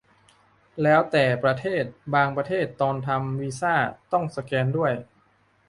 [0.83, 3.73] แล้วแต่ประเทศ บางประเทศตอนทำวีซ่า
[4.11, 4.91] ต้องสแกนด้วย